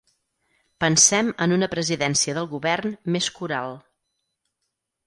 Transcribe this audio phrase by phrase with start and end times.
[0.83, 3.79] Pensem en una presidència del govern més coral.